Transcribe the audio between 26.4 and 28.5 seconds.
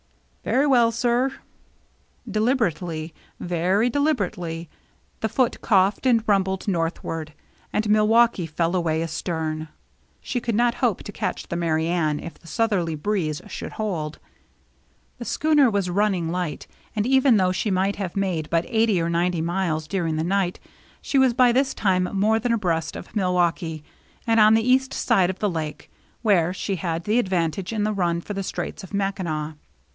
she had the advantage in the run for the